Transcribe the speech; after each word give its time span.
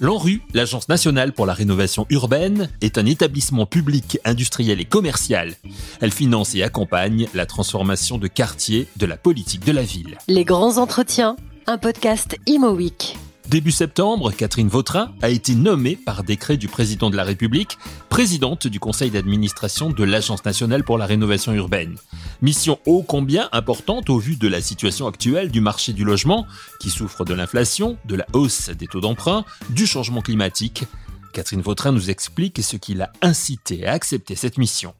L'ANRU, 0.00 0.42
l'Agence 0.52 0.88
nationale 0.88 1.32
pour 1.32 1.46
la 1.46 1.54
rénovation 1.54 2.04
urbaine, 2.10 2.68
est 2.82 2.98
un 2.98 3.06
établissement 3.06 3.64
public, 3.64 4.18
industriel 4.24 4.80
et 4.80 4.84
commercial. 4.84 5.54
Elle 6.00 6.10
finance 6.10 6.54
et 6.54 6.62
accompagne 6.62 7.26
la 7.32 7.46
transformation 7.46 8.18
de 8.18 8.26
quartiers 8.26 8.86
de 8.96 9.06
la 9.06 9.16
politique 9.16 9.64
de 9.64 9.72
la 9.72 9.82
ville. 9.82 10.18
Les 10.28 10.44
grands 10.44 10.78
entretiens, 10.78 11.36
un 11.66 11.78
podcast 11.78 12.36
Imo 12.46 12.76
Début 13.54 13.70
septembre, 13.70 14.32
Catherine 14.32 14.66
Vautrin 14.66 15.14
a 15.22 15.28
été 15.28 15.54
nommée 15.54 15.94
par 15.94 16.24
décret 16.24 16.56
du 16.56 16.66
président 16.66 17.08
de 17.08 17.14
la 17.14 17.22
République 17.22 17.78
présidente 18.08 18.66
du 18.66 18.80
conseil 18.80 19.12
d'administration 19.12 19.90
de 19.90 20.02
l'Agence 20.02 20.44
nationale 20.44 20.82
pour 20.82 20.98
la 20.98 21.06
rénovation 21.06 21.52
urbaine. 21.52 21.94
Mission 22.42 22.80
ô 22.84 23.04
combien 23.04 23.48
importante 23.52 24.10
au 24.10 24.18
vu 24.18 24.34
de 24.34 24.48
la 24.48 24.60
situation 24.60 25.06
actuelle 25.06 25.52
du 25.52 25.60
marché 25.60 25.92
du 25.92 26.02
logement 26.02 26.48
qui 26.80 26.90
souffre 26.90 27.24
de 27.24 27.32
l'inflation, 27.32 27.96
de 28.06 28.16
la 28.16 28.26
hausse 28.32 28.70
des 28.70 28.88
taux 28.88 29.00
d'emprunt, 29.00 29.44
du 29.70 29.86
changement 29.86 30.20
climatique. 30.20 30.82
Catherine 31.32 31.62
Vautrin 31.62 31.92
nous 31.92 32.10
explique 32.10 32.60
ce 32.60 32.76
qui 32.76 32.94
l'a 32.94 33.12
incité 33.22 33.86
à 33.86 33.92
accepter 33.92 34.34
cette 34.34 34.58
mission 34.58 34.94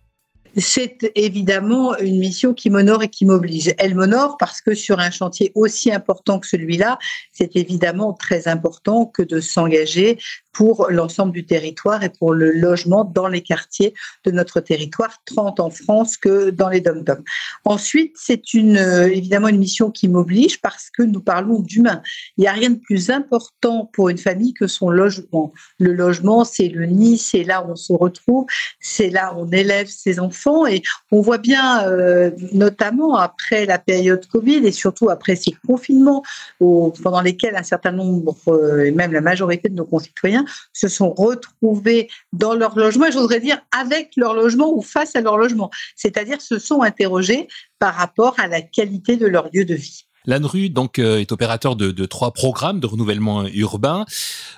c'est 0.56 1.12
évidemment 1.14 1.96
une 1.98 2.18
mission 2.18 2.54
qui 2.54 2.70
m'honore 2.70 3.02
et 3.02 3.08
qui 3.08 3.24
m'oblige. 3.24 3.74
Elle 3.78 3.94
m'honore 3.94 4.36
parce 4.38 4.60
que 4.60 4.74
sur 4.74 4.98
un 5.00 5.10
chantier 5.10 5.52
aussi 5.54 5.92
important 5.92 6.38
que 6.38 6.46
celui-là, 6.46 6.98
c'est 7.32 7.56
évidemment 7.56 8.12
très 8.12 8.48
important 8.48 9.06
que 9.06 9.22
de 9.22 9.40
s'engager 9.40 10.18
pour 10.54 10.86
l'ensemble 10.90 11.32
du 11.32 11.44
territoire 11.44 12.02
et 12.02 12.08
pour 12.08 12.32
le 12.32 12.52
logement 12.52 13.04
dans 13.04 13.28
les 13.28 13.42
quartiers 13.42 13.92
de 14.24 14.30
notre 14.30 14.60
territoire, 14.60 15.18
30 15.26 15.60
en 15.60 15.70
France 15.70 16.16
que 16.16 16.50
dans 16.50 16.68
les 16.68 16.80
dom-dom. 16.80 17.22
Ensuite, 17.64 18.14
c'est 18.16 18.54
une, 18.54 18.76
euh, 18.76 19.06
évidemment 19.08 19.48
une 19.48 19.58
mission 19.58 19.90
qui 19.90 20.08
m'oblige 20.08 20.60
parce 20.60 20.88
que 20.90 21.02
nous 21.02 21.20
parlons 21.20 21.60
d'humain. 21.60 22.00
Il 22.38 22.42
n'y 22.42 22.46
a 22.46 22.52
rien 22.52 22.70
de 22.70 22.78
plus 22.78 23.10
important 23.10 23.90
pour 23.92 24.08
une 24.08 24.18
famille 24.18 24.54
que 24.54 24.66
son 24.66 24.88
logement. 24.88 25.52
Le 25.78 25.92
logement, 25.92 26.44
c'est 26.44 26.68
le 26.68 26.86
nid, 26.86 27.18
c'est 27.18 27.42
là 27.42 27.62
où 27.62 27.72
on 27.72 27.76
se 27.76 27.92
retrouve, 27.92 28.46
c'est 28.80 29.10
là 29.10 29.34
où 29.34 29.40
on 29.40 29.50
élève 29.50 29.88
ses 29.88 30.20
enfants 30.20 30.66
et 30.66 30.82
on 31.10 31.20
voit 31.20 31.38
bien, 31.38 31.86
euh, 31.88 32.30
notamment 32.52 33.16
après 33.16 33.66
la 33.66 33.78
période 33.78 34.24
Covid 34.26 34.66
et 34.66 34.72
surtout 34.72 35.10
après 35.10 35.36
ces 35.36 35.54
confinements 35.66 36.22
pendant 36.58 37.20
lesquels 37.20 37.56
un 37.56 37.62
certain 37.62 37.92
nombre, 37.92 38.36
euh, 38.48 38.84
et 38.84 38.90
même 38.90 39.12
la 39.12 39.20
majorité 39.20 39.68
de 39.68 39.74
nos 39.74 39.84
concitoyens, 39.84 40.43
se 40.72 40.88
sont 40.88 41.12
retrouvés 41.12 42.08
dans 42.32 42.54
leur 42.54 42.78
logement, 42.78 43.06
et 43.06 43.12
j'oserais 43.12 43.40
dire 43.40 43.60
avec 43.76 44.12
leur 44.16 44.34
logement 44.34 44.72
ou 44.74 44.82
face 44.82 45.16
à 45.16 45.20
leur 45.20 45.36
logement, 45.36 45.70
c'est-à-dire 45.96 46.40
se 46.40 46.58
sont 46.58 46.82
interrogés 46.82 47.48
par 47.78 47.94
rapport 47.94 48.34
à 48.38 48.46
la 48.46 48.62
qualité 48.62 49.16
de 49.16 49.26
leur 49.26 49.48
lieu 49.52 49.64
de 49.64 49.74
vie. 49.74 50.06
L'ANRU 50.26 50.70
donc 50.70 50.98
euh, 50.98 51.18
est 51.18 51.32
opérateur 51.32 51.76
de, 51.76 52.06
trois 52.06 52.32
programmes 52.32 52.80
de 52.80 52.86
renouvellement 52.86 53.46
urbain. 53.48 54.06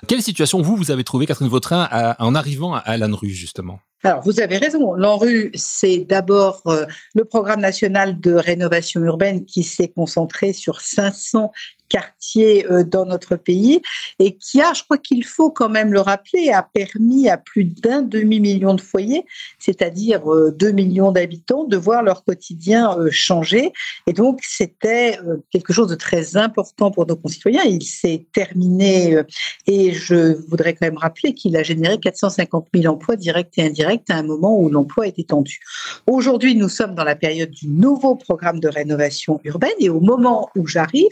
Quelle 0.07 0.21
situation 0.21 0.61
vous 0.61 0.75
vous 0.75 0.91
avez 0.91 1.03
trouvé 1.03 1.25
Catherine 1.25 1.49
Vautrin 1.49 1.89
en 2.19 2.35
arrivant 2.35 2.75
à, 2.75 2.97
l'ANRU 2.97 3.29
justement? 3.29 3.79
Alors, 4.03 4.21
vous 4.21 4.39
avez 4.39 4.57
raison. 4.57 4.93
L'ANRU, 4.93 5.51
c'est 5.55 6.05
d'abord 6.07 6.61
euh, 6.67 6.85
le 7.15 7.25
programme 7.25 7.59
national 7.59 8.19
de 8.19 8.31
rénovation 8.31 9.01
urbaine 9.01 9.43
qui 9.43 9.63
s'est 9.63 9.87
concentré 9.87 10.53
sur 10.53 10.81
500 10.81 11.51
quartiers 11.89 12.65
euh, 12.69 12.83
dans 12.83 13.05
notre 13.05 13.35
pays 13.35 13.81
et 14.19 14.35
qui 14.35 14.61
a, 14.61 14.73
je 14.73 14.83
crois 14.83 14.97
qu'il 14.97 15.25
faut 15.25 15.51
quand 15.51 15.69
même 15.69 15.93
le 15.93 16.01
rappeler, 16.01 16.49
a 16.49 16.63
permis 16.63 17.29
à 17.29 17.37
plus 17.37 17.65
d'un 17.65 18.01
demi-million 18.01 18.73
de 18.73 18.81
foyers, 18.81 19.25
c'est-à-dire 19.59 20.23
2 20.25 20.67
euh, 20.67 20.73
millions 20.73 21.11
d'habitants, 21.11 21.63
de 21.63 21.77
voir 21.77 22.03
leur 22.03 22.23
quotidien 22.23 22.97
euh, 22.97 23.09
changer. 23.11 23.71
Et 24.07 24.13
donc, 24.13 24.39
c'était 24.43 25.19
quelque 25.51 25.73
chose 25.73 25.87
de 25.87 25.95
très 25.95 26.37
important 26.37 26.91
pour 26.91 27.05
nos 27.05 27.15
concitoyens. 27.15 27.63
Il 27.63 27.83
s'est 27.83 28.27
terminé 28.33 29.21
et 29.65 29.93
je 29.93 30.33
voudrais 30.49 30.73
quand 30.73 30.85
même 30.85 30.97
rappeler 30.97 31.33
qu'il 31.33 31.55
a 31.57 31.63
généré 31.63 31.97
450 31.99 32.67
000 32.73 32.93
emplois 32.93 33.15
directs 33.15 33.53
et 33.57 33.63
indirects 33.63 34.09
à 34.09 34.15
un 34.15 34.23
moment 34.23 34.59
où 34.59 34.69
l'emploi 34.69 35.07
était 35.07 35.23
tendu. 35.23 35.59
Aujourd'hui, 36.07 36.55
nous 36.55 36.69
sommes 36.69 36.95
dans 36.95 37.03
la 37.03 37.15
période 37.15 37.51
du 37.51 37.67
nouveau 37.67 38.15
programme 38.15 38.59
de 38.59 38.67
rénovation 38.67 39.39
urbaine 39.43 39.71
et 39.79 39.89
au 39.89 39.99
moment 39.99 40.49
où 40.55 40.67
j'arrive, 40.67 41.09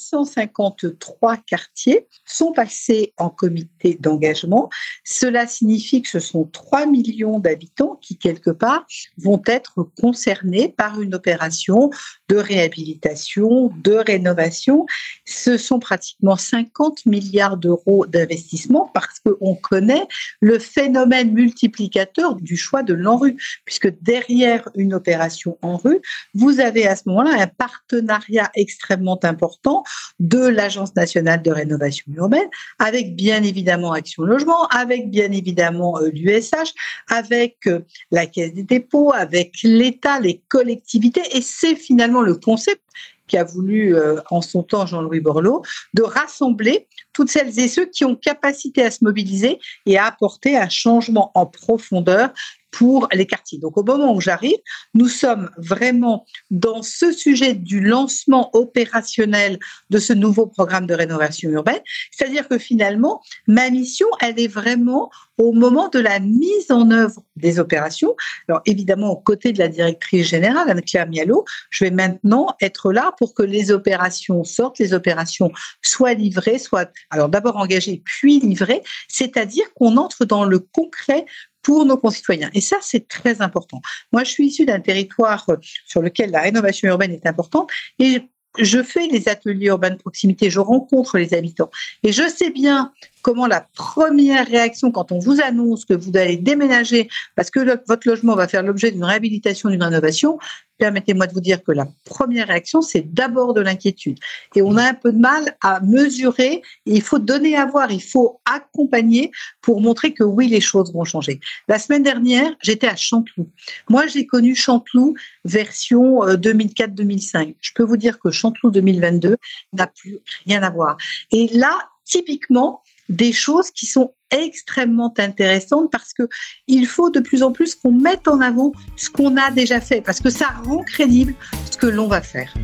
453 0.00 1.36
quartiers 1.38 2.06
sont 2.24 2.52
passés 2.52 3.12
en 3.18 3.28
comité 3.28 3.96
d'engagement. 4.00 4.70
Cela 5.04 5.46
signifie 5.46 6.02
que 6.02 6.08
ce 6.08 6.20
sont 6.20 6.44
3 6.44 6.86
millions 6.86 7.38
d'habitants 7.38 7.98
qui, 8.00 8.16
quelque 8.16 8.50
part, 8.50 8.86
vont 9.18 9.42
être 9.46 9.90
concernés 10.00 10.68
par 10.68 11.00
une 11.00 11.14
opération 11.14 11.90
de 12.28 12.36
réhabilitation, 12.36 13.72
de 13.82 13.94
rénovation. 13.94 14.86
Ce 15.26 15.56
sont 15.56 15.78
pratiquement 15.78 16.36
50 16.36 17.06
milliards 17.06 17.56
d'euros 17.56 18.06
d'investissement 18.06 18.90
parce 18.94 19.20
qu'on 19.20 19.54
connaît 19.54 20.06
le 20.40 20.58
phénomène 20.58 21.32
multiplicateur 21.32 22.36
du 22.36 22.56
choix 22.56 22.82
de 22.82 22.94
l'ANRU, 22.94 23.36
puisque 23.64 23.92
derrière 24.00 24.68
une 24.74 24.94
opération 24.94 25.58
en 25.62 25.76
rue, 25.76 26.00
vous 26.34 26.60
avez 26.60 26.86
à 26.86 26.96
ce 26.96 27.02
moment-là 27.06 27.42
un 27.42 27.46
partenariat 27.46 28.50
extrêmement 28.54 29.18
important 29.24 29.84
de 30.18 30.46
l'Agence 30.46 30.94
nationale 30.94 31.42
de 31.42 31.50
rénovation 31.50 32.06
urbaine, 32.14 32.48
avec 32.78 33.16
bien 33.16 33.42
évidemment 33.42 33.92
Action 33.92 34.22
Logement, 34.24 34.66
avec 34.68 35.10
bien 35.10 35.32
évidemment 35.32 35.98
euh, 35.98 36.10
l'USH, 36.12 36.72
avec 37.08 37.66
euh, 37.66 37.80
la 38.10 38.26
Caisse 38.26 38.54
des 38.54 38.62
dépôts, 38.62 39.12
avec 39.12 39.54
l'État, 39.62 40.20
les 40.20 40.42
collectivités, 40.48 41.22
et 41.32 41.42
c'est 41.42 41.74
finalement 41.74 42.20
le 42.20 42.34
concept 42.34 42.82
qu'a 43.30 43.44
voulu 43.44 43.96
euh, 43.96 44.20
en 44.30 44.42
son 44.42 44.62
temps 44.62 44.86
Jean-Louis 44.86 45.20
Borloo, 45.20 45.62
de 45.94 46.02
rassembler 46.02 46.88
toutes 47.12 47.30
celles 47.30 47.58
et 47.58 47.68
ceux 47.68 47.86
qui 47.86 48.04
ont 48.04 48.16
capacité 48.16 48.82
à 48.82 48.90
se 48.90 49.04
mobiliser 49.04 49.58
et 49.86 49.96
à 49.96 50.06
apporter 50.06 50.56
un 50.56 50.68
changement 50.68 51.30
en 51.34 51.46
profondeur 51.46 52.30
pour 52.70 53.08
les 53.12 53.26
quartiers. 53.26 53.58
Donc 53.58 53.76
au 53.76 53.82
moment 53.82 54.14
où 54.14 54.20
j'arrive, 54.20 54.58
nous 54.94 55.08
sommes 55.08 55.50
vraiment 55.56 56.24
dans 56.50 56.82
ce 56.82 57.12
sujet 57.12 57.54
du 57.54 57.80
lancement 57.80 58.50
opérationnel 58.54 59.58
de 59.90 59.98
ce 59.98 60.12
nouveau 60.12 60.46
programme 60.46 60.86
de 60.86 60.94
rénovation 60.94 61.50
urbaine. 61.50 61.80
C'est-à-dire 62.10 62.48
que 62.48 62.58
finalement, 62.58 63.22
ma 63.46 63.70
mission, 63.70 64.06
elle 64.20 64.38
est 64.38 64.48
vraiment 64.48 65.10
au 65.38 65.52
moment 65.52 65.88
de 65.88 65.98
la 65.98 66.20
mise 66.20 66.70
en 66.70 66.90
œuvre 66.90 67.22
des 67.36 67.58
opérations. 67.58 68.14
Alors 68.46 68.60
évidemment, 68.66 69.12
aux 69.12 69.16
côtés 69.16 69.52
de 69.52 69.58
la 69.58 69.68
directrice 69.68 70.28
générale, 70.28 70.68
Anne-Claire 70.68 71.08
Mialot, 71.08 71.44
je 71.70 71.84
vais 71.84 71.90
maintenant 71.90 72.54
être 72.60 72.92
là 72.92 73.12
pour 73.18 73.34
que 73.34 73.42
les 73.42 73.70
opérations 73.70 74.44
sortent, 74.44 74.78
les 74.78 74.92
opérations 74.92 75.50
soient 75.82 76.12
livrées, 76.12 76.58
soient 76.58 76.90
alors 77.08 77.30
d'abord 77.30 77.56
engagées 77.56 78.02
puis 78.04 78.38
livrées, 78.40 78.82
c'est-à-dire 79.08 79.72
qu'on 79.74 79.96
entre 79.96 80.26
dans 80.26 80.44
le 80.44 80.58
concret 80.58 81.24
pour 81.62 81.84
nos 81.84 81.96
concitoyens. 81.96 82.50
Et 82.54 82.60
ça, 82.60 82.76
c'est 82.80 83.08
très 83.08 83.42
important. 83.42 83.80
Moi, 84.12 84.24
je 84.24 84.30
suis 84.30 84.46
issue 84.46 84.64
d'un 84.64 84.80
territoire 84.80 85.44
euh, 85.50 85.56
sur 85.86 86.02
lequel 86.02 86.30
la 86.30 86.40
rénovation 86.40 86.88
urbaine 86.88 87.12
est 87.12 87.26
importante 87.26 87.70
et 87.98 88.22
je 88.58 88.82
fais 88.82 89.06
les 89.06 89.28
ateliers 89.28 89.66
urbains 89.66 89.90
de 89.90 89.96
proximité, 89.96 90.50
je 90.50 90.58
rencontre 90.58 91.18
les 91.18 91.34
habitants. 91.34 91.70
Et 92.02 92.12
je 92.12 92.28
sais 92.28 92.50
bien 92.50 92.92
comment 93.22 93.46
la 93.46 93.66
première 93.74 94.46
réaction 94.46 94.90
quand 94.90 95.12
on 95.12 95.18
vous 95.18 95.40
annonce 95.40 95.84
que 95.84 95.94
vous 95.94 96.16
allez 96.16 96.36
déménager 96.36 97.08
parce 97.36 97.50
que 97.50 97.60
votre 97.86 98.08
logement 98.08 98.34
va 98.34 98.48
faire 98.48 98.62
l'objet 98.62 98.90
d'une 98.90 99.04
réhabilitation, 99.04 99.68
d'une 99.68 99.82
rénovation, 99.82 100.38
permettez-moi 100.80 101.26
de 101.28 101.32
vous 101.32 101.40
dire 101.40 101.62
que 101.62 101.70
la 101.70 101.86
première 102.04 102.48
réaction, 102.48 102.80
c'est 102.82 103.12
d'abord 103.12 103.54
de 103.54 103.60
l'inquiétude. 103.60 104.18
Et 104.56 104.62
on 104.62 104.76
a 104.76 104.82
un 104.82 104.94
peu 104.94 105.12
de 105.12 105.18
mal 105.18 105.56
à 105.62 105.80
mesurer. 105.80 106.62
il 106.86 107.02
faut 107.02 107.18
donner 107.18 107.54
à 107.54 107.66
voir, 107.66 107.92
il 107.92 108.02
faut 108.02 108.40
accompagner 108.50 109.30
pour 109.60 109.80
montrer 109.80 110.12
que 110.12 110.24
oui, 110.24 110.48
les 110.48 110.60
choses 110.60 110.92
vont 110.92 111.04
changer. 111.04 111.38
La 111.68 111.78
semaine 111.78 112.02
dernière, 112.02 112.50
j'étais 112.62 112.88
à 112.88 112.96
Chanteloup. 112.96 113.48
Moi, 113.88 114.06
j'ai 114.06 114.26
connu 114.26 114.56
Chanteloup 114.56 115.14
version 115.44 116.24
2004-2005. 116.24 117.50
Euh, 117.50 117.54
Je 117.60 117.72
peux 117.74 117.84
vous 117.84 117.98
dire 117.98 118.18
que 118.18 118.30
Chanteloup 118.30 118.70
2022 118.70 119.36
n'a 119.74 119.86
plus 119.86 120.18
rien 120.46 120.62
à 120.62 120.70
voir. 120.70 120.96
Et 121.30 121.48
là, 121.52 121.78
typiquement, 122.04 122.82
des 123.10 123.32
choses 123.32 123.70
qui 123.70 123.86
sont 123.86 124.14
extrêmement 124.30 125.12
intéressantes 125.18 125.90
parce 125.90 126.14
que 126.14 126.28
il 126.68 126.86
faut 126.86 127.10
de 127.10 127.20
plus 127.20 127.42
en 127.42 127.52
plus 127.52 127.74
qu'on 127.74 127.92
mette 127.92 128.28
en 128.28 128.40
avant 128.40 128.72
ce 128.96 129.10
qu'on 129.10 129.36
a 129.36 129.50
déjà 129.50 129.80
fait 129.80 130.00
parce 130.00 130.20
que 130.20 130.30
ça 130.30 130.48
rend 130.64 130.82
crédible 130.84 131.34
ce 131.70 131.76
que 131.76 131.86
l'on 131.86 132.06
va 132.06 132.22
faire. 132.22 132.54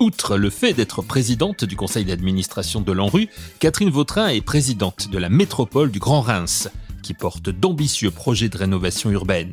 Outre 0.00 0.36
le 0.36 0.50
fait 0.50 0.72
d'être 0.72 1.02
présidente 1.02 1.64
du 1.64 1.76
conseil 1.76 2.04
d'administration 2.04 2.80
de 2.80 2.90
l'ANRU, 2.90 3.28
Catherine 3.60 3.90
Vautrin 3.90 4.28
est 4.28 4.40
présidente 4.40 5.08
de 5.08 5.18
la 5.18 5.28
métropole 5.28 5.92
du 5.92 6.00
Grand 6.00 6.20
Reims 6.20 6.68
qui 7.04 7.14
porte 7.14 7.50
d'ambitieux 7.50 8.10
projets 8.10 8.48
de 8.48 8.56
rénovation 8.56 9.10
urbaine. 9.10 9.52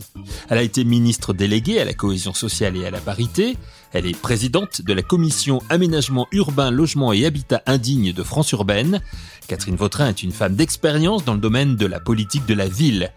Elle 0.50 0.58
a 0.58 0.64
été 0.64 0.84
ministre 0.84 1.34
déléguée 1.34 1.80
à 1.80 1.86
la 1.86 1.94
cohésion 1.94 2.34
sociale 2.34 2.78
et 2.78 2.86
à 2.86 2.92
la 2.92 3.02
parité. 3.02 3.58
Elle 3.94 4.06
est 4.06 4.20
présidente 4.20 4.82
de 4.82 4.94
la 4.94 5.02
commission 5.02 5.62
aménagement 5.70 6.28
urbain, 6.32 6.72
logement 6.72 7.12
et 7.12 7.26
habitat 7.26 7.62
indigne 7.66 8.14
de 8.14 8.24
France 8.24 8.52
urbaine. 8.52 9.02
Catherine 9.48 9.76
Vautrin 9.76 10.08
est 10.08 10.24
une 10.24 10.32
femme 10.32 10.56
d'expérience 10.56 11.26
dans 11.26 11.34
le 11.34 11.40
domaine 11.40 11.76
de 11.76 11.86
la 11.86 12.00
politique 12.00 12.46
de 12.46 12.54
la 12.54 12.70
ville. 12.70 13.12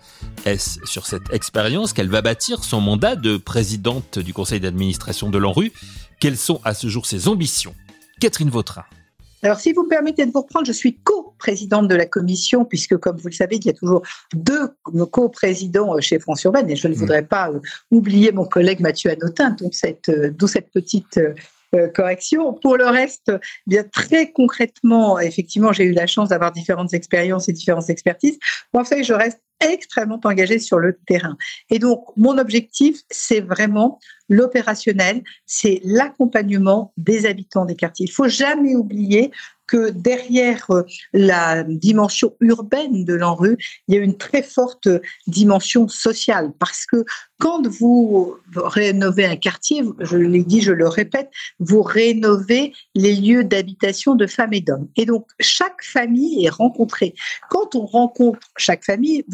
Est-ce 0.44 0.80
sur 0.84 1.06
cette 1.06 1.32
expérience 1.32 1.92
qu'elle 1.92 2.08
va 2.08 2.22
bâtir 2.22 2.64
son 2.64 2.80
mandat 2.80 3.14
de 3.14 3.36
présidente 3.36 4.18
du 4.18 4.32
conseil 4.32 4.58
d'administration 4.58 5.30
de 5.30 5.38
l'ANRU? 5.38 5.72
Quelles 6.18 6.38
sont 6.38 6.60
à 6.64 6.74
ce 6.74 6.88
jour 6.88 7.06
ses 7.06 7.28
ambitions? 7.28 7.74
Catherine 8.20 8.50
Vautrin. 8.50 8.84
Alors, 9.44 9.60
si 9.60 9.74
vous 9.74 9.82
me 9.84 9.88
permettez 9.90 10.24
de 10.24 10.32
vous 10.32 10.40
reprendre, 10.40 10.66
je 10.66 10.72
suis 10.72 10.96
co-présidente 11.04 11.86
de 11.86 11.94
la 11.94 12.06
commission, 12.06 12.64
puisque, 12.64 12.96
comme 12.96 13.18
vous 13.18 13.28
le 13.28 13.34
savez, 13.34 13.56
il 13.56 13.66
y 13.66 13.68
a 13.68 13.74
toujours 13.74 14.02
deux 14.32 14.70
co-présidents 15.10 15.94
euh, 15.94 16.00
chez 16.00 16.18
France 16.18 16.44
Urbaine, 16.44 16.70
et 16.70 16.76
je 16.76 16.88
ne 16.88 16.94
mmh. 16.94 16.96
voudrais 16.96 17.22
pas 17.22 17.50
euh, 17.50 17.60
oublier 17.90 18.32
mon 18.32 18.46
collègue 18.46 18.80
Mathieu 18.80 19.10
Anotin, 19.10 19.50
d'où 19.50 19.68
cette, 19.70 20.10
cette 20.46 20.70
petite 20.70 21.20
correction. 21.94 22.52
Pour 22.54 22.76
le 22.76 22.86
reste, 22.86 23.32
bien 23.66 23.84
très 23.84 24.32
concrètement, 24.32 25.18
effectivement, 25.18 25.72
j'ai 25.72 25.84
eu 25.84 25.92
la 25.92 26.06
chance 26.06 26.28
d'avoir 26.28 26.52
différentes 26.52 26.94
expériences 26.94 27.48
et 27.48 27.52
différentes 27.52 27.90
expertises. 27.90 28.38
Moi, 28.72 28.82
en 28.82 28.86
fait, 28.86 29.04
je 29.04 29.12
reste 29.12 29.40
extrêmement 29.60 30.20
engagée 30.24 30.58
sur 30.58 30.78
le 30.78 30.98
terrain. 31.06 31.36
Et 31.70 31.78
donc, 31.78 32.04
mon 32.16 32.38
objectif, 32.38 33.00
c'est 33.10 33.40
vraiment 33.40 33.98
l'opérationnel, 34.28 35.22
c'est 35.46 35.80
l'accompagnement 35.84 36.92
des 36.96 37.26
habitants 37.26 37.64
des 37.64 37.76
quartiers. 37.76 38.06
Il 38.06 38.12
faut 38.12 38.28
jamais 38.28 38.74
oublier 38.74 39.30
que 39.66 39.90
derrière 39.90 40.66
euh, 40.70 40.82
la 41.12 41.62
dimension 41.64 42.34
urbaine 42.40 43.04
de 43.04 43.14
l'ANRU, 43.14 43.56
il 43.88 43.94
y 43.94 43.98
a 43.98 44.02
une 44.02 44.16
très 44.16 44.42
forte 44.42 44.88
dimension 45.26 45.88
sociale 45.88 46.52
parce 46.58 46.84
que 46.84 47.04
quand 47.38 47.66
vous 47.66 48.36
rénovez 48.54 49.24
un 49.24 49.36
quartier, 49.36 49.82
je 50.00 50.16
l'ai 50.16 50.44
dit, 50.44 50.60
je 50.60 50.72
le 50.72 50.88
répète, 50.88 51.30
vous 51.58 51.82
rénovez 51.82 52.72
les 52.94 53.14
lieux 53.14 53.44
d'habitation 53.44 54.14
de 54.14 54.26
femmes 54.26 54.52
et 54.52 54.60
d'hommes. 54.60 54.88
Et 54.96 55.04
donc, 55.04 55.26
chaque 55.40 55.82
famille 55.82 56.46
est 56.46 56.50
rencontrée. 56.50 57.14
Quand 57.50 57.74
on 57.74 57.86
rencontre 57.86 58.38
chaque 58.56 58.84
famille, 58.84 59.24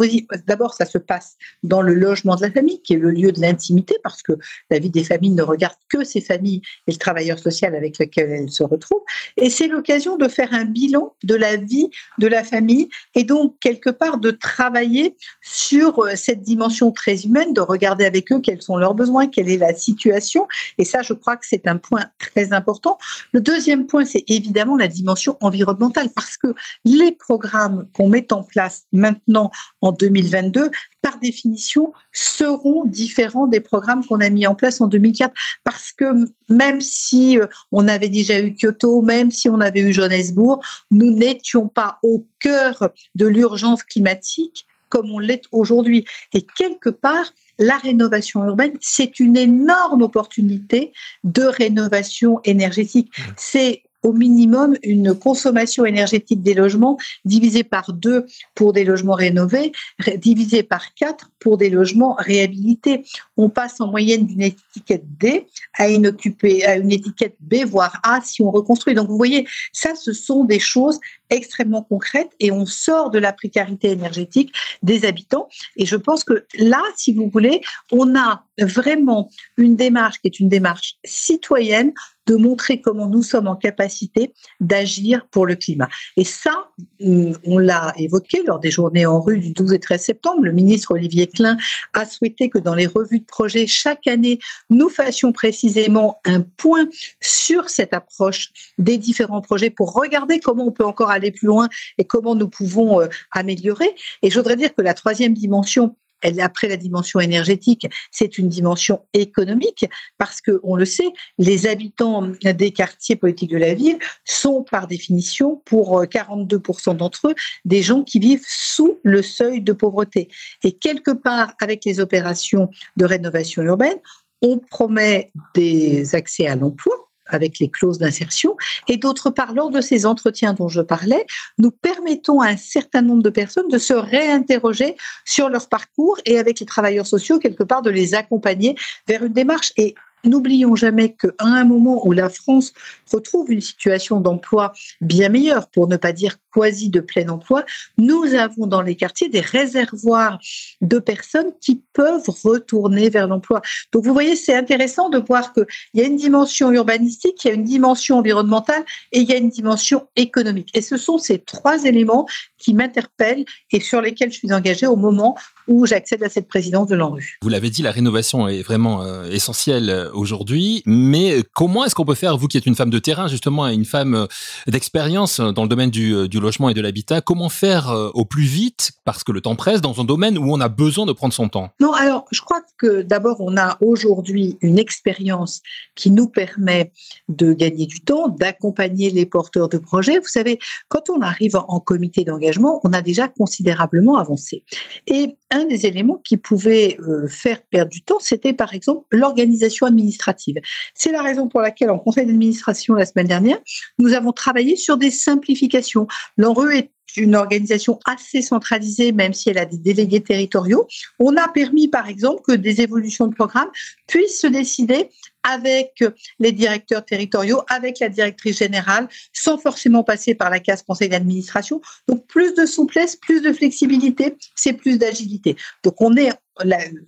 d'abord, 0.47 0.75
ça 0.75 0.87
se 0.87 0.99
passe 0.99 1.37
dans 1.63 1.83
le 1.83 1.95
logement 1.95 2.37
de 2.37 2.43
la 2.43 2.51
famille, 2.51 2.81
qui 2.83 2.95
est 2.95 2.99
le 2.99 3.11
lieu 3.11 3.33
de 3.33 3.41
l'intimité, 3.41 3.97
parce 4.03 4.23
que 4.23 4.33
la 4.71 4.79
vie 4.79 4.91
des 4.91 5.05
familles 5.05 5.31
ne 5.31 5.43
regarde 5.43 5.77
que 5.89 6.03
ces 6.05 6.21
familles 6.21 6.63
et 6.87 6.93
le 6.93 6.99
travailleur 6.99 7.39
social 7.39 7.75
avec 7.75 7.99
lequel 7.99 8.31
elles 8.31 8.51
se 8.51 8.63
retrouvent. 8.63 9.05
Et 9.37 9.51
c'est 9.51 9.69
l'occasion 9.69 10.17
de 10.17 10.29
faire 10.29 10.53
un 10.53 10.65
bilan 10.65 11.15
de 11.23 11.35
la 11.35 11.57
vie 11.57 11.91
de 12.19 12.27
la 12.27 12.45
famille 12.45 12.89
et 13.15 13.25
donc 13.25 13.59
quelque 13.61 13.91
part 13.91 14.19
de 14.19 14.31
travailler 14.31 15.17
sur 15.43 16.01
euh, 16.01 16.17
cette 16.17 16.43
dimension 16.43 16.93
très 16.93 17.23
humaine, 17.23 17.53
de 17.53 17.61
regarder 17.61 17.90
avec 17.99 18.33
eux 18.33 18.41
quels 18.41 18.63
sont 18.63 18.77
leurs 18.77 18.95
besoins, 18.95 19.27
quelle 19.27 19.49
est 19.49 19.57
la 19.57 19.75
situation. 19.75 20.47
Et 20.79 20.85
ça, 20.85 21.03
je 21.03 21.13
crois 21.13 21.37
que 21.37 21.47
c'est 21.47 21.67
un 21.67 21.77
point 21.77 22.07
très 22.19 22.53
important. 22.53 22.99
Le 23.33 23.41
deuxième 23.41 23.87
point, 23.87 24.05
c'est 24.05 24.25
évidemment 24.29 24.77
la 24.77 24.89
dimension 24.89 25.37
environnementale 25.41 26.09
parce 26.15 26.37
que 26.37 26.55
les 26.85 27.13
programmes 27.13 27.87
qu'on 27.95 28.09
met 28.09 28.33
en 28.33 28.43
place 28.43 28.85
maintenant 28.93 29.51
en 29.81 29.93
2022 29.93 30.71
par 31.03 31.19
définition, 31.19 31.93
seront 32.13 32.85
différents 32.85 33.47
des 33.47 33.61
programmes 33.61 34.05
qu'on 34.05 34.21
a 34.21 34.29
mis 34.29 34.47
en 34.47 34.55
place 34.55 34.81
en 34.81 34.87
2004. 34.87 35.33
Parce 35.65 35.93
que 35.93 36.05
même 36.49 36.81
si 36.81 37.39
euh, 37.39 37.47
on 37.73 37.89
avait 37.89 38.09
déjà 38.09 38.41
eu 38.41 38.55
Kyoto, 38.55 39.03
même 39.03 39.31
si 39.31 39.49
on 39.49 39.61
avait 39.61 39.81
eu 39.81 39.93
Johannesburg, 39.93 40.61
nous 40.91 41.11
n'étions 41.11 41.69
pas 41.69 41.99
au 42.03 42.27
cœur 42.39 42.91
de 43.15 43.27
l'urgence 43.27 43.83
climatique 43.83 44.67
comme 44.89 45.11
on 45.11 45.21
l'est 45.21 45.45
aujourd'hui. 45.53 46.05
Et 46.35 46.43
quelque 46.43 46.91
part, 46.91 47.33
la 47.61 47.77
rénovation 47.77 48.45
urbaine, 48.45 48.73
c'est 48.81 49.21
une 49.21 49.37
énorme 49.37 50.03
opportunité 50.03 50.93
de 51.23 51.43
rénovation 51.43 52.41
énergétique. 52.45 53.13
Mmh. 53.17 53.23
C'est 53.37 53.83
au 54.03 54.13
minimum 54.13 54.77
une 54.83 55.15
consommation 55.15 55.85
énergétique 55.85 56.43
des 56.43 56.55
logements 56.55 56.99
divisée 57.25 57.65
par 57.65 57.93
deux 57.93 58.27
pour 58.55 58.73
des 58.73 58.85
logements 58.85 59.15
rénovés, 59.15 59.73
divisée 60.17 60.63
par 60.63 60.95
quatre 60.95 61.31
pour 61.39 61.59
des 61.59 61.71
logements 61.71 62.15
réhabilités. 62.19 63.05
On 63.37 63.49
passe 63.49 63.81
en 63.81 63.89
moyenne 63.89 64.27
d'une 64.27 64.43
étiquette 64.43 65.05
D 65.19 65.47
à 65.75 65.89
une, 65.89 66.07
occupée, 66.07 66.65
à 66.65 66.77
une 66.77 66.93
étiquette 66.93 67.37
B, 67.41 67.65
voire 67.67 68.01
A 68.03 68.21
si 68.23 68.43
on 68.43 68.51
reconstruit. 68.51 68.95
Donc 68.95 69.09
vous 69.09 69.17
voyez, 69.17 69.47
ça, 69.73 69.95
ce 69.95 70.13
sont 70.13 70.45
des 70.45 70.59
choses 70.61 70.99
extrêmement 71.31 71.83
concrètes 71.83 72.31
et 72.41 72.51
on 72.51 72.67
sort 72.67 73.11
de 73.11 73.19
la 73.19 73.33
précarité 73.33 73.91
énergétique 73.91 74.53
des 74.83 75.05
habitants. 75.05 75.49
Et 75.77 75.87
je 75.87 75.97
pense 75.97 76.25
que 76.25 76.45
là, 76.59 76.83
si 76.97 77.13
vous 77.13 77.31
voulez, 77.33 77.61
on 77.93 78.17
a 78.17 78.45
vraiment 78.65 79.31
une 79.57 79.77
démarche 79.77 80.21
qui 80.21 80.29
est 80.29 80.41
une 80.41 80.49
démarche 80.49 80.97
citoyenne 81.05 81.93
de 82.27 82.37
montrer 82.37 82.81
comment 82.81 83.09
nous 83.09 83.25
sommes 83.25 83.49
en 83.49 83.57
capacité 83.57 84.33
d'agir 84.61 85.27
pour 85.33 85.47
le 85.47 85.57
climat. 85.57 85.89
Et 86.17 86.23
ça, 86.23 86.71
on 87.01 87.59
l'a 87.59 87.93
évoqué 87.97 88.43
lors 88.47 88.61
des 88.61 88.71
journées 88.71 89.05
en 89.05 89.21
rue 89.21 89.39
du 89.39 89.53
12 89.53 89.73
et 89.73 89.81
13 89.81 90.01
septembre. 90.01 90.43
Le 90.43 90.53
ministre 90.53 90.93
Olivier 90.93 91.27
Klein 91.27 91.57
a 91.93 92.07
souhaité 92.07 92.49
que 92.49 92.59
dans 92.59 92.75
les 92.75 92.87
revues 92.87 93.19
de 93.19 93.25
projet, 93.25 93.67
chaque 93.67 94.07
année, 94.07 94.39
nous 94.69 94.89
fassions 94.89 95.33
précisément 95.33 96.21
un 96.25 96.43
point 96.43 96.89
sur 97.21 97.69
cette 97.69 97.95
approche 97.95 98.51
des 98.79 98.97
différents 98.97 99.41
projets 99.41 99.71
pour 99.71 99.93
regarder 99.93 100.39
comment 100.39 100.67
on 100.67 100.73
peut 100.73 100.85
encore 100.85 101.11
aller 101.11 101.33
plus 101.33 101.47
loin 101.47 101.69
et 101.99 102.05
comment 102.05 102.37
nous 102.37 102.49
pouvons 102.49 103.01
euh, 103.01 103.09
améliorer. 103.33 103.91
Et 104.23 104.31
je 104.31 104.39
voudrais 104.39 104.57
dire 104.57 104.73
que 104.75 104.83
la 104.83 104.95
troisième 104.95 105.35
dimension 105.35 105.97
après 106.41 106.69
la 106.69 106.77
dimension 106.77 107.21
énergétique, 107.21 107.87
c'est 108.11 108.39
une 108.39 108.49
dimension 108.49 109.03
économique 109.13 109.87
parce 110.19 110.41
que 110.41 110.61
on 110.63 110.77
le 110.77 110.85
sait, 110.85 111.09
les 111.39 111.67
habitants 111.67 112.23
des 112.43 112.71
quartiers 112.73 113.17
politiques 113.17 113.51
de 113.51 113.57
la 113.59 113.75
ville 113.75 113.99
sont 114.25 114.63
par 114.63 114.87
définition 114.87 115.63
pour 115.65 116.03
42% 116.03 116.91
euh, 116.91 116.95
d'entre 116.95 117.29
eux 117.29 117.35
des 117.65 117.83
gens 117.83 118.03
qui 118.03 118.19
vivent 118.19 118.45
sous 118.47 118.99
le 119.03 119.23
seuil 119.23 119.61
de 119.61 119.73
pauvreté. 119.73 120.29
Et 120.65 120.73
quelque 120.73 121.11
part 121.11 121.55
avec 121.61 121.85
les 121.85 122.01
opérations 122.01 122.71
de 122.97 123.05
rénovation 123.05 123.63
urbaine, 123.63 123.99
on 124.43 124.59
promet 124.59 125.33
des 125.55 126.15
accès 126.15 126.47
à 126.47 126.57
l'emploi 126.57 127.10
avec 127.35 127.59
les 127.59 127.69
clauses 127.69 127.99
d'insertion. 127.99 128.57
Et 128.89 128.97
d'autre 128.97 129.31
part, 129.31 129.55
lors 129.55 129.71
de 129.71 129.81
ces 129.81 130.07
entretiens 130.07 130.55
dont 130.55 130.69
je 130.69 130.81
parlais, 130.81 131.27
nous 131.59 131.71
permettons 131.71 132.41
à 132.41 132.49
un 132.49 132.57
certain 132.57 133.03
nombre 133.03 133.23
de 133.23 133.31
personnes 133.31 133.69
de 133.69 133.79
se 133.79 133.95
réinterroger 133.95 134.97
sur 135.25 135.49
leur 135.49 135.69
parcours 135.69 136.19
et 136.25 136.39
avec 136.39 136.61
les 136.61 136.67
travailleurs 136.67 137.07
sociaux, 137.07 137.39
quelque 137.39 137.65
part, 137.65 137.83
de 137.83 137.91
les 137.91 138.15
accompagner 138.15 138.77
vers 139.07 139.25
une 139.25 139.33
démarche. 139.33 139.73
Et 139.77 139.95
N'oublions 140.25 140.75
jamais 140.75 141.15
qu'à 141.15 141.29
un 141.41 141.65
moment 141.65 142.07
où 142.07 142.13
la 142.13 142.29
France 142.29 142.73
retrouve 143.13 143.51
une 143.51 143.61
situation 143.61 144.21
d'emploi 144.21 144.73
bien 145.01 145.29
meilleure, 145.29 145.69
pour 145.69 145.89
ne 145.89 145.97
pas 145.97 146.13
dire 146.13 146.37
quasi 146.53 146.91
de 146.91 147.01
plein 147.01 147.29
emploi, 147.29 147.65
nous 147.97 148.35
avons 148.35 148.67
dans 148.67 148.83
les 148.83 148.97
quartiers 148.97 149.29
des 149.29 149.41
réservoirs 149.41 150.39
de 150.81 150.99
personnes 150.99 151.53
qui 151.61 151.83
peuvent 151.93 152.29
retourner 152.45 153.09
vers 153.09 153.29
l'emploi. 153.29 153.63
Donc 153.93 154.05
vous 154.05 154.13
voyez, 154.13 154.37
c'est 154.37 154.55
intéressant 154.55 155.09
de 155.09 155.19
voir 155.19 155.53
qu'il 155.53 155.67
y 155.95 156.01
a 156.01 156.05
une 156.05 156.17
dimension 156.17 156.71
urbanistique, 156.73 157.45
il 157.45 157.49
y 157.49 157.51
a 157.51 157.55
une 157.55 157.65
dimension 157.65 158.19
environnementale 158.19 158.85
et 159.13 159.21
il 159.21 159.29
y 159.29 159.33
a 159.33 159.37
une 159.37 159.49
dimension 159.49 160.09
économique. 160.17 160.71
Et 160.75 160.83
ce 160.83 160.97
sont 160.97 161.19
ces 161.19 161.39
trois 161.39 161.85
éléments 161.85 162.27
qui 162.59 162.75
m'interpellent 162.75 163.45
et 163.71 163.81
sur 163.81 164.01
lesquels 164.01 164.33
je 164.33 164.39
suis 164.39 164.53
engagée 164.53 164.87
au 164.87 164.97
moment 164.97 165.37
où 165.69 165.87
j'accède 165.87 166.23
à 166.23 166.29
cette 166.29 166.49
présidence 166.49 166.89
de 166.89 166.97
l'ANRU. 166.97 167.39
Vous 167.43 167.49
l'avez 167.49 167.71
dit, 167.71 167.83
la 167.83 167.93
rénovation 167.93 168.49
est 168.49 168.63
vraiment 168.63 169.03
euh, 169.03 169.29
essentielle 169.31 169.91
euh, 169.91 170.11
aujourd'hui, 170.13 170.83
mais 170.87 171.43
comment 171.55 171.85
est-ce 171.85 171.95
qu'on 171.95 172.05
peut 172.05 172.15
faire, 172.15 172.37
vous 172.37 172.49
qui 172.49 172.57
êtes 172.57 172.67
une 172.67 172.75
femme 172.75 172.91
de 172.91 172.99
terrain, 172.99 173.29
justement, 173.29 173.67
une 173.69 173.85
femme 173.85 174.15
euh, 174.15 174.27
d'expérience 174.67 175.41
dans 175.41 175.63
le 175.63 175.69
domaine 175.69 175.91
du, 175.91 176.29
du 176.29 176.41
logement 176.41 176.69
et 176.69 176.75
de 176.75 176.81
l'habitat, 176.81 177.21
comment 177.21 177.49
faire 177.49 177.91
au 178.15 178.25
plus 178.25 178.45
vite, 178.45 178.93
parce 179.05 179.25
que 179.25 179.33
le 179.33 179.41
temps 179.41 179.57
presse, 179.57 179.81
dans 179.81 180.01
un 180.01 180.05
domaine 180.05 180.39
où 180.39 180.53
on 180.53 180.61
a 180.61 180.69
besoin 180.69 181.07
de 181.07 181.13
prendre 181.13 181.33
son 181.33 181.49
temps? 181.49 181.71
Non, 181.81 181.93
alors 181.93 182.25
je 182.31 182.41
crois 182.41 182.61
que 182.79 183.03
d'abord, 183.03 183.41
on 183.41 183.57
a 183.57 183.77
aujourd'hui 183.81 184.57
une 184.61 184.79
expérience 184.79 185.61
qui 185.95 186.11
nous 186.11 186.29
permet 186.29 186.93
de 187.29 187.53
gagner 187.53 187.87
du 187.87 188.01
temps, 188.01 188.29
d'accompagner 188.29 189.11
les 189.11 189.27
porteurs 189.27 189.69
de 189.69 189.79
projets. 189.79 190.19
Vous 190.19 190.29
savez, 190.29 190.59
quand 190.89 191.11
on 191.11 191.21
arrive 191.21 191.57
en 191.57 191.81
comité 191.81 192.25
d'engagement, 192.25 192.81
on 192.85 192.93
a 192.93 193.03
déjà 193.03 193.29
considérablement 193.29 194.19
avancé. 194.19 194.65
Et 195.07 195.37
un 195.51 195.65
des 195.65 195.87
éléments 195.87 196.21
qui 196.25 196.37
pouvait 196.37 196.97
euh, 197.01 197.27
faire 197.29 197.63
perdre 197.63 197.91
du 197.91 198.03
temps, 198.03 198.19
c'était 198.21 198.53
par 198.53 198.75
exemple 198.75 199.05
l'organisation 199.11 199.87
administrative. 199.87 200.57
C'est 200.95 201.13
la 201.13 201.23
raison 201.23 201.49
pour 201.49 201.61
laquelle, 201.61 201.91
en 201.91 201.99
conseil 201.99 202.27
d'administration 202.27 202.95
la 202.95 203.07
semaine 203.07 203.27
dernière, 203.27 203.59
nous 203.99 204.13
avons 204.13 204.33
travaillé 204.33 204.77
sur 204.77 204.97
des 204.97 205.11
simplifications. 205.11 206.07
L'enreu 206.37 206.73
est 206.73 206.91
une 207.17 207.35
organisation 207.35 207.99
assez 208.05 208.43
centralisée, 208.43 209.13
même 209.13 209.33
si 209.33 209.51
elle 209.51 209.59
a 209.59 209.65
des 209.65 209.79
délégués 209.79 210.23
territoriaux. 210.23 210.87
On 211.19 211.37
a 211.37 211.49
permis, 211.49 211.89
par 211.89 212.09
exemple, 212.09 212.43
que 212.43 212.53
des 212.53 212.81
évolutions 212.81 213.27
de 213.27 213.35
programme 213.35 213.71
puissent 214.07 214.41
se 214.41 214.47
décider 214.47 215.11
avec 215.43 216.05
les 216.39 216.53
directeurs 216.53 217.05
territoriaux, 217.05 217.63
avec 217.69 217.99
la 217.99 218.09
directrice 218.09 218.59
générale, 218.59 219.09
sans 219.33 219.59
forcément 219.59 220.05
passer 220.05 220.35
par 220.35 220.51
la 220.51 220.61
case 220.61 220.83
conseil 220.83 221.09
d'administration. 221.09 221.81
Donc 222.09 222.27
plus 222.27 222.55
de 222.55 222.67
souplesse, 222.67 223.17
plus 223.17 223.41
de 223.41 223.53
flexibilité, 223.53 224.37
c'est 224.55 224.75
plus 224.75 224.99
d'agilité. 224.99 225.57
Donc 225.83 226.01
on 226.01 226.17
est 226.17 226.31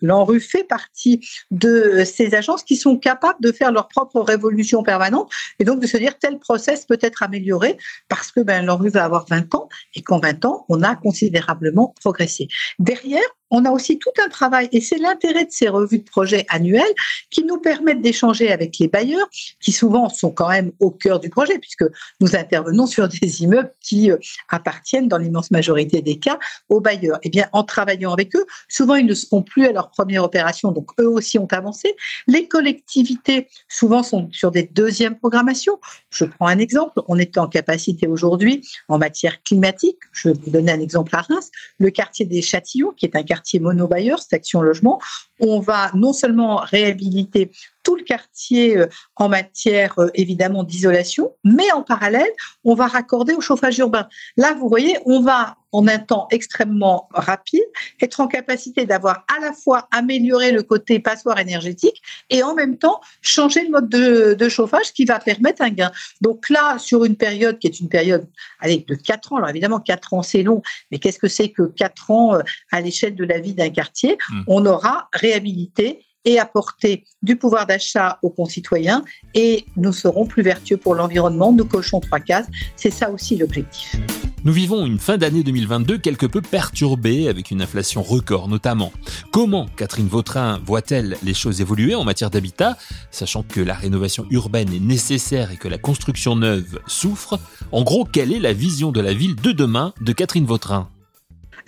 l'ANRU 0.01 0.41
fait 0.41 0.65
partie 0.65 1.27
de 1.51 2.05
ces 2.05 2.35
agences 2.35 2.63
qui 2.63 2.77
sont 2.77 2.99
capables 2.99 3.39
de 3.41 3.53
faire 3.53 3.73
leur 3.73 3.89
propre 3.89 4.21
révolution 4.21 4.83
permanente 4.83 5.31
et 5.59 5.65
donc 5.65 5.81
de 5.81 5.87
se 5.87 5.97
dire 5.97 6.19
tel 6.19 6.39
process 6.39 6.85
peut 6.87 6.99
être 7.01 7.23
amélioré 7.23 7.77
parce 8.09 8.33
que 8.33 8.41
ben, 8.41 8.65
l'ANRU 8.65 8.91
va 8.91 9.05
avoir 9.05 9.27
20 9.29 9.55
ans 9.55 9.69
et 9.95 10.03
qu'en 10.03 10.19
20 10.19 10.45
ans, 10.45 10.65
on 10.69 10.83
a 10.83 10.97
considérablement 10.97 11.95
progressé. 12.01 12.49
Derrière, 12.79 13.23
on 13.53 13.67
a 13.67 13.71
aussi 13.71 13.99
tout 13.99 14.11
un 14.25 14.29
travail, 14.31 14.69
et 14.73 14.81
c'est 14.81 14.97
l'intérêt 14.97 15.45
de 15.45 15.51
ces 15.53 15.69
revues 15.69 15.99
de 15.99 16.05
projet 16.05 16.47
annuelles 16.49 16.83
qui 17.31 17.45
nous 17.45 17.59
permettent 17.59 18.01
d'échanger 18.01 18.51
avec 18.51 18.79
les 18.79 18.89
bailleurs, 18.89 19.29
qui 19.61 19.73
souvent 19.73 20.09
sont 20.09 20.31
quand 20.31 20.49
même 20.49 20.73
au 20.81 20.91
cœur 20.91 21.21
du 21.21 21.29
projet, 21.29 21.59
puisque 21.59 21.85
nous 22.21 22.35
intervenons 22.35 22.87
sur 22.87 23.09
des 23.09 23.43
immeubles 23.43 23.73
qui 23.81 24.11
euh, 24.11 24.17
appartiennent 24.49 25.07
dans 25.07 25.19
l'immense 25.19 25.51
majorité 25.51 26.01
des 26.01 26.19
cas 26.19 26.39
aux 26.71 26.81
bailleurs. 26.81 27.19
Eh 27.23 27.29
bien, 27.29 27.47
en 27.53 27.63
travaillant 27.63 28.13
avec 28.13 28.35
eux, 28.35 28.47
souvent 28.69 28.95
ils 28.95 29.05
ne 29.05 29.15
seront 29.15 29.43
plus 29.43 29.67
à 29.67 29.73
leur 29.73 29.91
première 29.91 30.25
opération, 30.25 30.73
donc 30.73 30.91
eux 30.99 31.09
aussi 31.09 31.39
ont 31.39 31.49
avancé. 31.51 31.95
Les 32.27 32.49
collectivités, 32.49 33.49
souvent, 33.69 34.03
sont 34.03 34.31
sur 34.33 34.51
des 34.51 34.63
deuxièmes 34.63 35.19
programmations. 35.19 35.79
Je 36.09 36.25
prends 36.25 36.47
un 36.47 36.59
exemple. 36.59 37.03
On 37.07 37.19
est 37.19 37.37
en 37.37 37.49
capacité 37.49 38.07
aujourd'hui 38.07 38.67
en 38.89 38.97
matière 38.97 39.43
climatique. 39.43 39.99
Je 40.13 40.31
vais 40.31 40.39
vous 40.43 40.51
donner 40.51 40.73
un 40.73 40.81
exemple 40.81 41.15
à 41.15 41.21
Reims. 41.21 41.51
Le 41.79 41.91
quartier 41.91 42.25
des 42.25 42.41
Châtillons, 42.41 42.93
qui 42.97 43.05
est 43.05 43.15
un 43.15 43.23
quartier 43.23 43.42
quartier 43.43 43.59
monobailleur, 43.59 44.21
cette 44.21 44.35
action 44.35 44.63
logement, 44.63 45.01
on 45.41 45.59
va 45.59 45.91
non 45.95 46.13
seulement 46.13 46.57
réhabiliter 46.57 47.51
tout 47.83 47.97
le 47.97 48.05
quartier 48.05 48.77
euh, 48.77 48.87
en 49.17 49.29
matière 49.29 49.99
euh, 49.99 50.09
évidemment 50.15 50.65
d'isolation, 50.65 51.35
mais 51.45 51.71
en 51.73 51.83
parallèle, 51.83 52.31
on 52.65 52.75
va 52.75 52.87
raccorder 52.87 53.35
au 53.35 53.41
chauffage 53.41 53.79
urbain. 53.79 54.09
Là, 54.37 54.55
vous 54.55 54.69
voyez, 54.69 54.99
on 55.07 55.21
va 55.21 55.57
en 55.73 55.89
un 55.89 55.99
temps 55.99 56.29
extrêmement 56.31 57.09
rapide 57.13 57.63
être 58.01 58.21
en 58.21 58.29
capacité 58.29 58.85
d'avoir 58.85 59.25
à 59.35 59.41
la 59.41 59.53
fois 59.53 59.89
amélioré 59.91 60.53
le 60.53 60.63
côté 60.63 61.01
passoire 61.01 61.39
énergétique 61.39 62.03
et 62.31 62.43
en 62.43 62.55
même 62.55 62.77
temps 62.77 63.01
changer 63.23 63.65
le 63.65 63.71
mode 63.71 63.89
de, 63.89 64.49
chauffage 64.49 64.93
qui 64.93 65.07
va 65.07 65.19
permettre 65.19 65.63
un 65.63 65.71
gain. 65.71 65.91
Donc 66.21 66.51
là, 66.51 66.79
sur 66.79 67.05
une 67.05 67.17
période 67.17 67.59
qui 67.59 67.67
est 67.67 67.81
une 67.81 67.89
période 67.89 68.29
allez, 68.61 68.85
de 68.87 68.95
4 68.95 69.33
ans, 69.33 69.37
alors 69.37 69.49
évidemment 69.49 69.81
4 69.81 70.13
ans 70.15 70.23
c'est 70.23 70.43
long, 70.43 70.63
mais 70.91 70.99
qu'est-ce 70.99 71.19
que 71.19 71.29
c'est 71.29 71.49
que 71.49 71.63
4 71.63 72.11
ans 72.11 72.35
euh, 72.35 72.41
à 72.71 72.81
l'échelle 72.83 73.15
de 73.15 73.25
la 73.25 73.41
vie 73.41 73.55
d'un 73.55 73.71
quartier? 73.71 74.19
Mmh. 74.31 74.43
On 74.49 74.67
aura 74.67 75.09
réhabilité 75.15 76.05
et 76.25 76.39
apporter 76.39 77.05
du 77.23 77.37
pouvoir 77.37 77.67
d'achat 77.67 78.19
aux 78.23 78.31
concitoyens 78.31 79.05
et 79.35 79.65
nous 79.77 79.93
serons 79.93 80.27
plus 80.27 80.43
vertueux 80.43 80.77
pour 80.77 80.95
l'environnement. 80.95 81.53
Nous 81.53 81.65
cochons 81.65 82.01
trois 82.01 82.21
cases. 82.21 82.47
C'est 82.77 82.91
ça 82.91 83.11
aussi 83.11 83.37
l'objectif. 83.37 83.97
Nous 84.45 84.53
vivons 84.53 84.85
une 84.85 84.99
fin 84.99 85.19
d'année 85.19 85.45
2022 85.45 85.99
quelque 85.99 86.27
peu 86.27 86.41
perturbée 86.41 87.29
avec 87.29 87.53
une 87.53 87.63
inflation 87.63 88.03
record 88.03 88.49
notamment. 88.49 88.93
Comment 89.31 89.67
Catherine 89.77 90.09
Vautrin 90.09 90.61
voit-elle 90.67 91.17
les 91.23 91.35
choses 91.35 91.61
évoluer 91.61 91.95
en 91.95 92.03
matière 92.03 92.29
d'habitat, 92.29 92.77
sachant 93.13 93.45
que 93.45 93.61
la 93.61 93.75
rénovation 93.75 94.27
urbaine 94.31 94.73
est 94.75 94.81
nécessaire 94.81 95.53
et 95.53 95.57
que 95.57 95.69
la 95.69 95.79
construction 95.79 96.35
neuve 96.35 96.81
souffre 96.89 97.39
En 97.71 97.85
gros, 97.85 98.05
quelle 98.05 98.33
est 98.33 98.41
la 98.41 98.53
vision 98.53 98.91
de 98.91 99.01
la 99.01 99.15
ville 99.15 99.37
de 99.37 99.53
demain 99.53 99.95
de 100.01 100.13
Catherine 100.13 100.47
Vautrin? 100.47 100.89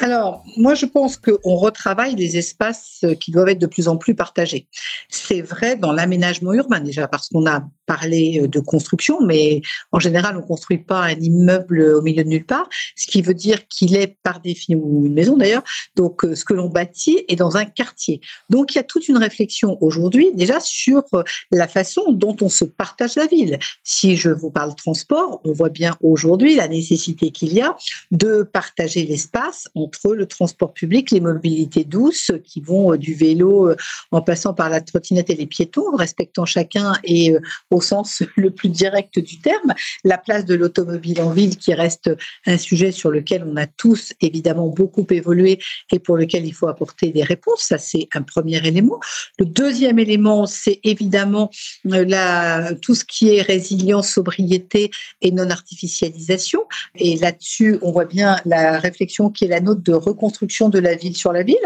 Alors, 0.00 0.44
moi, 0.56 0.74
je 0.74 0.86
pense 0.86 1.16
qu'on 1.16 1.56
retravaille 1.56 2.14
des 2.14 2.36
espaces 2.36 3.04
qui 3.20 3.30
doivent 3.30 3.48
être 3.48 3.58
de 3.58 3.66
plus 3.66 3.88
en 3.88 3.96
plus 3.96 4.14
partagés. 4.14 4.66
C'est 5.08 5.42
vrai 5.42 5.76
dans 5.76 5.92
l'aménagement 5.92 6.52
urbain 6.52 6.80
déjà, 6.80 7.08
parce 7.08 7.28
qu'on 7.28 7.46
a 7.46 7.64
parlé 7.86 8.48
de 8.48 8.60
construction, 8.60 9.20
mais 9.24 9.60
en 9.92 9.98
général, 9.98 10.36
on 10.36 10.40
ne 10.40 10.46
construit 10.46 10.78
pas 10.78 11.02
un 11.02 11.14
immeuble 11.20 11.80
au 11.80 12.02
milieu 12.02 12.24
de 12.24 12.28
nulle 12.28 12.46
part, 12.46 12.68
ce 12.96 13.06
qui 13.06 13.22
veut 13.22 13.34
dire 13.34 13.68
qu'il 13.68 13.96
est 13.96 14.16
par 14.22 14.40
définition, 14.40 14.80
ou 14.82 15.06
une 15.06 15.14
maison 15.14 15.36
d'ailleurs, 15.36 15.62
donc 15.96 16.24
euh, 16.24 16.34
ce 16.34 16.44
que 16.44 16.54
l'on 16.54 16.68
bâtit 16.68 17.24
est 17.28 17.36
dans 17.36 17.56
un 17.56 17.64
quartier. 17.64 18.20
Donc, 18.50 18.74
il 18.74 18.76
y 18.76 18.78
a 18.78 18.84
toute 18.84 19.08
une 19.08 19.18
réflexion 19.18 19.76
aujourd'hui 19.80 20.30
déjà 20.34 20.60
sur 20.60 21.02
euh, 21.14 21.22
la 21.50 21.68
façon 21.68 22.12
dont 22.12 22.36
on 22.40 22.48
se 22.48 22.64
partage 22.64 23.16
la 23.16 23.26
ville. 23.26 23.58
Si 23.82 24.16
je 24.16 24.30
vous 24.30 24.50
parle 24.50 24.74
transport, 24.74 25.40
on 25.44 25.52
voit 25.52 25.68
bien 25.68 25.96
aujourd'hui 26.00 26.56
la 26.56 26.68
nécessité 26.68 27.30
qu'il 27.30 27.52
y 27.52 27.60
a 27.60 27.76
de 28.10 28.42
partager 28.42 29.04
l'espace 29.04 29.68
entre 29.84 30.14
le 30.14 30.26
transport 30.26 30.72
public, 30.72 31.10
les 31.10 31.20
mobilités 31.20 31.84
douces 31.84 32.30
qui 32.44 32.60
vont 32.60 32.92
euh, 32.92 32.98
du 32.98 33.14
vélo 33.14 33.68
euh, 33.68 33.76
en 34.10 34.22
passant 34.22 34.54
par 34.54 34.70
la 34.70 34.80
trottinette 34.80 35.30
et 35.30 35.34
les 35.34 35.46
piétons, 35.46 35.94
respectant 35.96 36.44
chacun 36.44 36.94
et 37.04 37.34
euh, 37.34 37.40
au 37.70 37.80
sens 37.80 38.22
le 38.36 38.50
plus 38.50 38.68
direct 38.68 39.18
du 39.18 39.40
terme, 39.40 39.74
la 40.04 40.18
place 40.18 40.44
de 40.44 40.54
l'automobile 40.54 41.20
en 41.20 41.30
ville 41.30 41.56
qui 41.56 41.74
reste 41.74 42.10
un 42.46 42.58
sujet 42.58 42.92
sur 42.92 43.10
lequel 43.10 43.44
on 43.46 43.56
a 43.56 43.66
tous 43.66 44.12
évidemment 44.20 44.68
beaucoup 44.68 45.06
évolué 45.10 45.58
et 45.92 45.98
pour 45.98 46.16
lequel 46.16 46.46
il 46.46 46.54
faut 46.54 46.68
apporter 46.68 47.10
des 47.10 47.22
réponses. 47.22 47.62
Ça, 47.62 47.78
c'est 47.78 48.08
un 48.14 48.22
premier 48.22 48.66
élément. 48.66 49.00
Le 49.38 49.44
deuxième 49.44 49.98
élément, 49.98 50.46
c'est 50.46 50.80
évidemment 50.82 51.50
la, 51.84 52.72
tout 52.80 52.94
ce 52.94 53.04
qui 53.04 53.34
est 53.34 53.42
résilience, 53.42 54.08
sobriété 54.08 54.90
et 55.20 55.30
non-artificialisation. 55.30 56.64
Et 56.96 57.16
là-dessus, 57.16 57.78
on 57.82 57.92
voit 57.92 58.04
bien 58.04 58.36
la 58.44 58.78
réflexion 58.78 59.30
qui 59.30 59.44
est 59.44 59.48
la 59.48 59.60
nôtre 59.60 59.73
de 59.82 59.92
reconstruction 59.92 60.68
de 60.68 60.78
la 60.78 60.94
ville 60.94 61.16
sur 61.16 61.32
la 61.32 61.42
ville. 61.42 61.56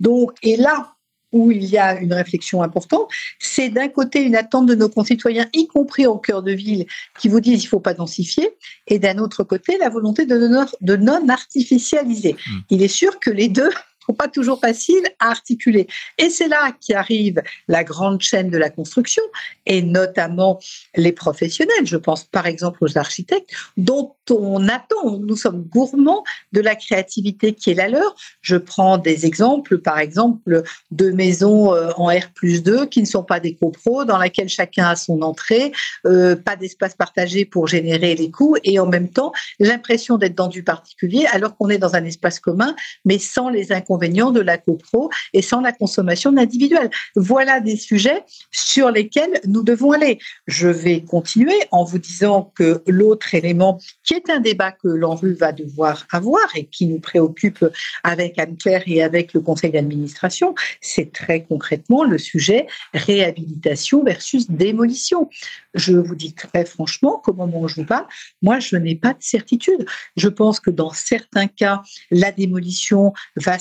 Donc, 0.00 0.32
et 0.42 0.56
là, 0.56 0.94
où 1.32 1.50
il 1.50 1.64
y 1.66 1.76
a 1.76 2.00
une 2.00 2.14
réflexion 2.14 2.62
importante, 2.62 3.08
c'est 3.38 3.68
d'un 3.68 3.88
côté 3.88 4.22
une 4.22 4.34
attente 4.34 4.66
de 4.66 4.74
nos 4.74 4.88
concitoyens, 4.88 5.46
y 5.52 5.66
compris 5.66 6.06
au 6.06 6.16
cœur 6.16 6.42
de 6.42 6.52
ville, 6.52 6.86
qui 7.18 7.28
vous 7.28 7.40
disent 7.40 7.60
qu'il 7.60 7.66
ne 7.66 7.70
faut 7.70 7.80
pas 7.80 7.94
densifier, 7.94 8.50
et 8.86 8.98
d'un 8.98 9.18
autre 9.18 9.44
côté, 9.44 9.76
la 9.78 9.90
volonté 9.90 10.24
de 10.24 10.96
non, 10.96 11.28
artificialiser. 11.28 12.32
Mmh. 12.32 12.56
Il 12.70 12.82
est 12.82 12.88
sûr 12.88 13.20
que 13.20 13.30
les 13.30 13.48
deux 13.48 13.70
pas 14.14 14.28
toujours 14.28 14.60
facile 14.60 15.02
à 15.18 15.30
articuler. 15.30 15.86
Et 16.18 16.30
c'est 16.30 16.48
là 16.48 16.72
qu'arrive 16.86 17.42
la 17.68 17.84
grande 17.84 18.20
chaîne 18.20 18.50
de 18.50 18.58
la 18.58 18.70
construction, 18.70 19.22
et 19.66 19.82
notamment 19.82 20.58
les 20.96 21.12
professionnels. 21.12 21.84
Je 21.84 21.96
pense 21.96 22.24
par 22.24 22.46
exemple 22.46 22.78
aux 22.82 22.98
architectes, 22.98 23.50
dont 23.76 24.14
on 24.30 24.68
attend, 24.68 25.18
nous 25.18 25.36
sommes 25.36 25.62
gourmands 25.62 26.24
de 26.52 26.60
la 26.60 26.74
créativité 26.74 27.54
qui 27.54 27.70
est 27.70 27.74
la 27.74 27.88
leur. 27.88 28.14
Je 28.40 28.56
prends 28.56 28.98
des 28.98 29.26
exemples, 29.26 29.78
par 29.78 29.98
exemple, 29.98 30.62
de 30.90 31.10
maisons 31.10 31.74
euh, 31.74 31.90
en 31.96 32.06
R 32.06 32.30
plus 32.34 32.62
2 32.62 32.86
qui 32.86 33.00
ne 33.00 33.06
sont 33.06 33.24
pas 33.24 33.40
des 33.40 33.54
copros, 33.54 34.04
dans 34.04 34.18
laquelle 34.18 34.48
chacun 34.48 34.88
a 34.88 34.96
son 34.96 35.22
entrée, 35.22 35.72
euh, 36.06 36.36
pas 36.36 36.56
d'espace 36.56 36.94
partagé 36.94 37.44
pour 37.44 37.66
générer 37.66 38.14
les 38.14 38.30
coûts, 38.30 38.56
et 38.64 38.78
en 38.78 38.86
même 38.86 39.08
temps 39.08 39.32
l'impression 39.58 40.18
d'être 40.18 40.34
dans 40.34 40.48
du 40.48 40.62
particulier 40.62 41.26
alors 41.32 41.56
qu'on 41.56 41.68
est 41.68 41.78
dans 41.78 41.94
un 41.94 42.04
espace 42.04 42.40
commun, 42.40 42.74
mais 43.04 43.18
sans 43.18 43.48
les 43.48 43.72
inconvénients 43.72 43.97
de 43.98 44.40
la 44.40 44.58
copro 44.58 45.10
et 45.32 45.42
sans 45.42 45.60
la 45.60 45.72
consommation 45.72 46.36
individuelle. 46.36 46.90
Voilà 47.16 47.60
des 47.60 47.76
sujets 47.76 48.24
sur 48.50 48.90
lesquels 48.90 49.40
nous 49.46 49.62
devons 49.62 49.92
aller. 49.92 50.18
Je 50.46 50.68
vais 50.68 51.02
continuer 51.02 51.58
en 51.70 51.84
vous 51.84 51.98
disant 51.98 52.52
que 52.54 52.82
l'autre 52.86 53.34
élément, 53.34 53.78
qui 54.04 54.14
est 54.14 54.30
un 54.30 54.40
débat 54.40 54.72
que 54.72 54.88
l'ANRU 54.88 55.34
va 55.34 55.52
devoir 55.52 56.06
avoir 56.12 56.44
et 56.54 56.64
qui 56.64 56.86
nous 56.86 57.00
préoccupe 57.00 57.64
avec 58.04 58.38
Anne-Claire 58.38 58.82
et 58.86 59.02
avec 59.02 59.34
le 59.34 59.40
conseil 59.40 59.70
d'administration, 59.70 60.54
c'est 60.80 61.12
très 61.12 61.42
concrètement 61.42 62.04
le 62.04 62.18
sujet 62.18 62.66
réhabilitation 62.94 64.04
versus 64.04 64.50
démolition. 64.50 65.28
Je 65.74 65.96
vous 65.96 66.14
dis 66.14 66.34
très 66.34 66.64
franchement 66.64 67.20
qu'au 67.22 67.34
moment 67.34 67.60
où 67.62 67.68
je 67.68 67.76
vous 67.76 67.86
parle, 67.86 68.06
moi, 68.42 68.58
je 68.58 68.76
n'ai 68.76 68.94
pas 68.94 69.12
de 69.12 69.22
certitude. 69.22 69.86
Je 70.16 70.28
pense 70.28 70.60
que 70.60 70.70
dans 70.70 70.92
certains 70.92 71.46
cas, 71.46 71.82
la 72.10 72.32
démolition 72.32 73.12
va 73.36 73.58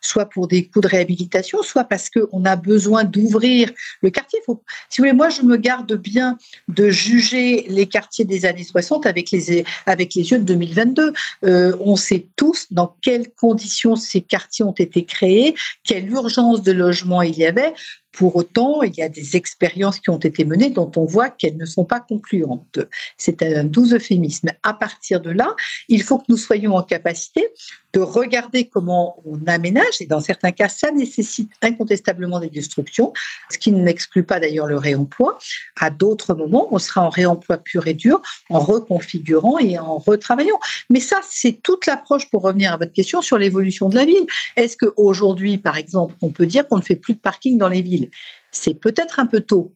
soit 0.00 0.26
pour 0.26 0.48
des 0.48 0.66
coûts 0.66 0.80
de 0.80 0.88
réhabilitation, 0.88 1.62
soit 1.62 1.84
parce 1.84 2.10
qu'on 2.10 2.44
a 2.44 2.56
besoin 2.56 3.04
d'ouvrir 3.04 3.70
le 4.02 4.10
quartier. 4.10 4.40
Si 4.40 4.46
vous 4.48 4.60
voulez, 4.98 5.12
moi, 5.12 5.28
je 5.28 5.42
me 5.42 5.56
garde 5.56 5.94
bien 5.94 6.38
de 6.68 6.90
juger 6.90 7.66
les 7.68 7.86
quartiers 7.86 8.24
des 8.24 8.44
années 8.44 8.64
60 8.64 9.06
avec 9.06 9.30
les, 9.30 9.64
avec 9.86 10.14
les 10.14 10.30
yeux 10.30 10.38
de 10.38 10.44
2022. 10.44 11.12
Euh, 11.44 11.76
on 11.80 11.96
sait 11.96 12.26
tous 12.36 12.66
dans 12.70 12.96
quelles 13.00 13.30
conditions 13.30 13.96
ces 13.96 14.20
quartiers 14.20 14.64
ont 14.64 14.72
été 14.72 15.04
créés, 15.04 15.54
quelle 15.84 16.10
urgence 16.10 16.62
de 16.62 16.72
logement 16.72 17.22
il 17.22 17.36
y 17.36 17.46
avait. 17.46 17.74
Pour 18.12 18.36
autant, 18.36 18.82
il 18.82 18.94
y 18.94 19.02
a 19.02 19.08
des 19.08 19.36
expériences 19.36 19.98
qui 19.98 20.10
ont 20.10 20.18
été 20.18 20.44
menées 20.44 20.70
dont 20.70 20.90
on 20.96 21.04
voit 21.04 21.30
qu'elles 21.30 21.56
ne 21.56 21.64
sont 21.64 21.84
pas 21.84 22.00
concluantes. 22.00 22.78
C'est 23.16 23.42
un 23.42 23.64
doux 23.64 23.94
euphémisme. 23.94 24.50
À 24.62 24.74
partir 24.74 25.20
de 25.20 25.30
là, 25.30 25.54
il 25.88 26.02
faut 26.02 26.18
que 26.18 26.24
nous 26.28 26.36
soyons 26.36 26.76
en 26.76 26.82
capacité 26.82 27.48
de 27.92 28.00
regarder 28.00 28.68
comment 28.68 29.22
on 29.26 29.38
aménage, 29.46 30.00
et 30.00 30.06
dans 30.06 30.20
certains 30.20 30.52
cas, 30.52 30.68
ça 30.68 30.90
nécessite 30.90 31.50
incontestablement 31.60 32.40
des 32.40 32.48
destructions, 32.48 33.12
ce 33.50 33.58
qui 33.58 33.70
n'exclut 33.70 34.24
pas 34.24 34.40
d'ailleurs 34.40 34.66
le 34.66 34.78
réemploi. 34.78 35.38
À 35.78 35.90
d'autres 35.90 36.34
moments, 36.34 36.68
on 36.70 36.78
sera 36.78 37.02
en 37.02 37.10
réemploi 37.10 37.58
pur 37.58 37.86
et 37.86 37.94
dur, 37.94 38.22
en 38.48 38.60
reconfigurant 38.60 39.58
et 39.58 39.78
en 39.78 39.98
retravaillant. 39.98 40.58
Mais 40.88 41.00
ça, 41.00 41.20
c'est 41.28 41.60
toute 41.62 41.86
l'approche 41.86 42.30
pour 42.30 42.42
revenir 42.42 42.72
à 42.72 42.76
votre 42.78 42.92
question 42.92 43.20
sur 43.20 43.36
l'évolution 43.36 43.88
de 43.88 43.96
la 43.96 44.04
ville. 44.04 44.26
Est-ce 44.56 44.76
qu'aujourd'hui, 44.76 45.58
par 45.58 45.76
exemple, 45.76 46.14
on 46.22 46.30
peut 46.30 46.46
dire 46.46 46.66
qu'on 46.66 46.78
ne 46.78 46.82
fait 46.82 46.96
plus 46.96 47.14
de 47.14 47.20
parking 47.20 47.58
dans 47.58 47.68
les 47.68 47.82
villes? 47.82 48.01
C'est 48.50 48.74
peut-être 48.74 49.20
un 49.20 49.26
peu 49.26 49.40
tôt. 49.40 49.74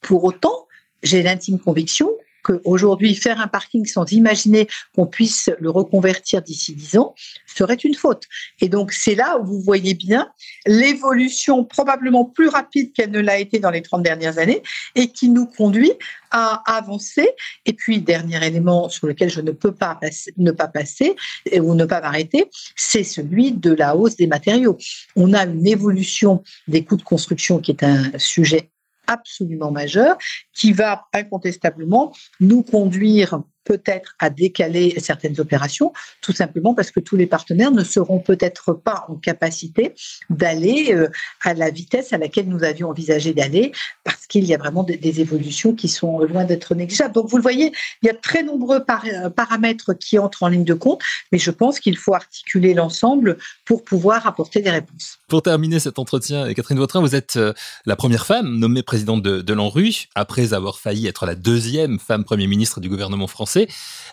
Pour 0.00 0.24
autant, 0.24 0.68
j'ai 1.02 1.22
l'intime 1.22 1.58
conviction 1.58 2.10
qu'aujourd'hui, 2.48 3.14
faire 3.14 3.40
un 3.40 3.46
parking 3.46 3.84
sans 3.86 4.10
imaginer 4.12 4.68
qu'on 4.94 5.06
puisse 5.06 5.50
le 5.60 5.70
reconvertir 5.70 6.42
d'ici 6.42 6.74
10 6.74 6.98
ans 6.98 7.14
serait 7.46 7.74
une 7.74 7.94
faute. 7.94 8.24
Et 8.60 8.68
donc, 8.68 8.92
c'est 8.92 9.14
là 9.14 9.38
où 9.38 9.44
vous 9.44 9.60
voyez 9.60 9.94
bien 9.94 10.28
l'évolution 10.66 11.64
probablement 11.64 12.24
plus 12.24 12.48
rapide 12.48 12.92
qu'elle 12.92 13.10
ne 13.10 13.20
l'a 13.20 13.38
été 13.38 13.58
dans 13.58 13.70
les 13.70 13.82
30 13.82 14.02
dernières 14.02 14.38
années 14.38 14.62
et 14.94 15.08
qui 15.08 15.28
nous 15.28 15.46
conduit 15.46 15.92
à 16.30 16.62
avancer. 16.76 17.28
Et 17.66 17.72
puis, 17.72 18.00
dernier 18.00 18.44
élément 18.46 18.88
sur 18.88 19.06
lequel 19.06 19.30
je 19.30 19.40
ne 19.40 19.50
peux 19.50 19.72
pas 19.72 19.98
ne 20.36 20.50
pas 20.50 20.68
passer 20.68 21.16
ou 21.52 21.74
ne 21.74 21.84
pas 21.84 22.00
m'arrêter, 22.00 22.48
c'est 22.76 23.04
celui 23.04 23.52
de 23.52 23.72
la 23.72 23.96
hausse 23.96 24.16
des 24.16 24.26
matériaux. 24.26 24.76
On 25.16 25.32
a 25.32 25.44
une 25.44 25.66
évolution 25.66 26.42
des 26.66 26.84
coûts 26.84 26.96
de 26.96 27.02
construction 27.02 27.58
qui 27.58 27.72
est 27.72 27.82
un 27.82 28.18
sujet 28.18 28.70
absolument 29.08 29.72
majeur 29.72 30.16
qui 30.54 30.72
va 30.72 31.06
incontestablement 31.12 32.12
nous 32.38 32.62
conduire 32.62 33.40
peut-être 33.68 34.14
à 34.18 34.30
décaler 34.30 34.94
certaines 34.98 35.38
opérations, 35.40 35.92
tout 36.22 36.32
simplement 36.32 36.72
parce 36.74 36.90
que 36.90 37.00
tous 37.00 37.16
les 37.16 37.26
partenaires 37.26 37.70
ne 37.70 37.84
seront 37.84 38.18
peut-être 38.18 38.72
pas 38.72 39.04
en 39.08 39.16
capacité 39.16 39.94
d'aller 40.30 40.94
euh, 40.94 41.08
à 41.44 41.52
la 41.52 41.68
vitesse 41.68 42.14
à 42.14 42.18
laquelle 42.18 42.48
nous 42.48 42.64
avions 42.64 42.88
envisagé 42.88 43.34
d'aller, 43.34 43.72
parce 44.04 44.26
qu'il 44.26 44.46
y 44.46 44.54
a 44.54 44.58
vraiment 44.58 44.84
des, 44.84 45.20
évolutions 45.20 45.74
qui 45.74 45.88
sont 45.88 46.20
loin 46.20 46.44
d'être 46.44 46.74
négligeables. 46.74 47.12
Donc 47.12 47.28
vous 47.28 47.36
le 47.36 47.42
voyez, 47.42 47.72
il 48.02 48.06
y 48.06 48.08
a 48.08 48.14
très 48.14 48.42
nombreux 48.42 48.78
euh, 48.78 49.30
paramètres 49.30 49.92
qui 49.92 50.18
entrent 50.18 50.44
en 50.44 50.48
ligne 50.48 50.64
de 50.64 50.74
compte, 50.74 51.02
mais 51.30 51.38
je 51.38 51.50
pense 51.50 51.78
qu'il 51.78 51.98
faut 51.98 52.14
articuler 52.14 52.72
l'ensemble 52.72 53.36
pour 53.66 53.84
pouvoir 53.84 54.26
apporter 54.26 54.62
des 54.62 54.70
réponses. 54.70 55.18
Pour 55.28 55.42
terminer 55.42 55.78
cet 55.78 55.98
entretien, 55.98 56.54
Catherine 56.54 56.78
Vautrin, 56.78 57.00
vous 57.00 57.14
êtes 57.14 57.36
euh, 57.36 57.52
la 57.84 57.96
première 57.96 58.24
femme 58.24 58.58
nommée 58.58 58.82
présidente 58.82 59.22
de, 59.22 59.42
de 59.42 59.52
l'ANRU, 59.52 60.08
après 60.14 60.54
avoir 60.54 60.78
failli 60.78 61.06
être 61.06 61.26
la 61.26 61.34
deuxième 61.34 61.98
femme 61.98 62.24
Premier 62.24 62.46
ministre 62.46 62.80
du 62.80 62.88
gouvernement 62.88 63.26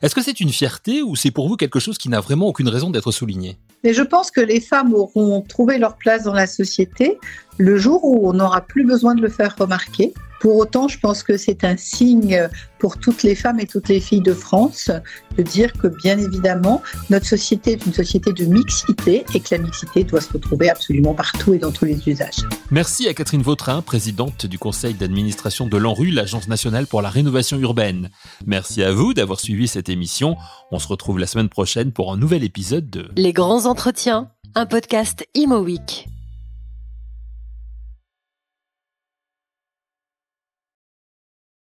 Est-ce 0.02 0.16
que 0.16 0.22
c'est 0.22 0.40
une 0.40 0.50
fierté 0.50 1.02
ou 1.02 1.16
c'est 1.16 1.32
pour 1.32 1.48
vous 1.48 1.58
quelque 1.58 1.80
chose 1.80 1.98
qui 1.98 2.10
n'a 2.10 2.22
vraiment 2.22 2.48
aucune 2.48 2.70
raison 2.70 2.90
d'être 2.90 3.12
souligné? 3.12 3.58
Mais 3.84 3.94
je 3.94 4.02
pense 4.02 4.32
que 4.32 4.42
les 4.42 4.62
femmes 4.62 4.94
auront 4.94 5.42
trouvé 5.42 5.78
leur 5.78 5.96
place 5.98 6.24
dans 6.24 6.34
la 6.34 6.48
société 6.48 7.20
le 7.58 7.78
jour 7.78 8.04
où 8.04 8.28
on 8.28 8.34
n'aura 8.34 8.62
plus 8.62 8.86
besoin 8.86 9.16
de 9.16 9.22
le 9.22 9.30
faire 9.30 9.56
remarquer 9.58 10.14
pour 10.46 10.58
autant, 10.58 10.88
je 10.88 11.00
pense 11.00 11.24
que 11.24 11.38
c'est 11.38 11.64
un 11.64 11.76
signe 11.76 12.48
pour 12.78 13.00
toutes 13.00 13.24
les 13.24 13.34
femmes 13.34 13.60
et 13.60 13.66
toutes 13.66 13.90
les 13.90 14.00
filles 14.00 14.22
de 14.22 14.36
France 14.36 14.92
de 15.36 15.42
dire 15.42 15.74
que, 15.74 15.88
bien 15.88 16.20
évidemment, 16.20 16.84
notre 17.10 17.26
société 17.26 17.72
est 17.72 17.86
une 17.88 17.94
société 17.96 18.32
de 18.32 18.46
mixité 18.46 19.26
et 19.34 19.40
que 19.40 19.56
la 19.56 19.58
mixité 19.58 20.04
doit 20.04 20.22
se 20.22 20.32
retrouver 20.32 20.70
absolument 20.70 21.16
partout 21.16 21.56
et 21.56 21.58
dans 21.58 21.72
tous 21.72 21.86
les 21.86 21.98
usages. 22.08 22.46
Merci 22.70 23.08
à 23.08 23.16
Catherine 23.16 23.42
Vautrin, 23.42 23.82
présidente 23.82 24.46
du 24.46 24.60
conseil 24.60 24.94
d'administration 24.94 25.66
de 25.66 25.78
l'ANRU, 25.78 26.12
l'Agence 26.12 26.48
nationale 26.48 26.86
pour 26.86 27.02
la 27.02 27.10
rénovation 27.10 27.58
urbaine. 27.58 28.12
Merci 28.46 28.84
à 28.84 28.92
vous 28.92 29.16
d'avoir 29.16 29.40
suivi 29.40 29.68
cette 29.68 29.90
émission. 29.90 30.38
On 30.72 30.78
se 30.78 30.88
retrouve 30.88 31.18
la 31.18 31.26
semaine 31.26 31.50
prochaine 31.50 31.92
pour 31.92 32.14
un 32.14 32.18
nouvel 32.18 32.44
épisode 32.44 32.88
de 32.92 33.10
Les 33.18 33.34
grands 33.34 33.66
entretiens, 33.66 34.30
un 34.54 34.68
podcast 34.68 35.26
Imo 35.34 35.58
Week. 35.58 36.08